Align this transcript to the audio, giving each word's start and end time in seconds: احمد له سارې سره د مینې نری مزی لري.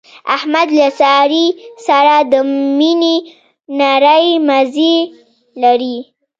احمد 0.35 0.67
له 0.79 0.87
سارې 0.99 1.45
سره 1.87 2.15
د 2.31 2.33
مینې 2.79 3.15
نری 3.79 4.29
مزی 4.47 4.97
لري. 5.61 5.97